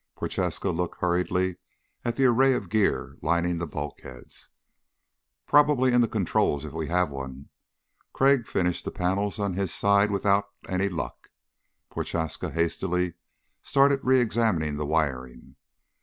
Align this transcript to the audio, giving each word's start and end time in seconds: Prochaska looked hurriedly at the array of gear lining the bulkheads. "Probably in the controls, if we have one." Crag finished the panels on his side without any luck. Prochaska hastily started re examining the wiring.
Prochaska 0.17 0.71
looked 0.71 0.99
hurriedly 0.99 1.57
at 2.03 2.15
the 2.15 2.25
array 2.25 2.53
of 2.53 2.69
gear 2.69 3.17
lining 3.21 3.59
the 3.59 3.67
bulkheads. 3.67 4.49
"Probably 5.45 5.93
in 5.93 6.01
the 6.01 6.07
controls, 6.07 6.65
if 6.65 6.73
we 6.73 6.87
have 6.87 7.11
one." 7.11 7.49
Crag 8.11 8.47
finished 8.47 8.83
the 8.83 8.89
panels 8.89 9.37
on 9.37 9.53
his 9.53 9.71
side 9.71 10.09
without 10.09 10.45
any 10.67 10.89
luck. 10.89 11.29
Prochaska 11.91 12.49
hastily 12.49 13.13
started 13.61 13.99
re 14.01 14.19
examining 14.19 14.77
the 14.77 14.87
wiring. 14.87 15.55